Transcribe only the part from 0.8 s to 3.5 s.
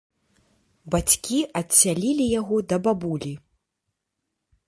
Бацькі адсялілі яго да бабулі.